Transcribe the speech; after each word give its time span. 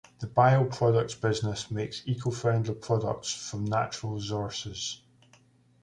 The 0.19 0.25
bio-products 0.25 1.13
business 1.13 1.69
makes 1.69 2.01
eco-friendly 2.07 2.73
products 2.73 3.31
from 3.49 3.65
natural 3.65 4.13
resources. 4.15 4.99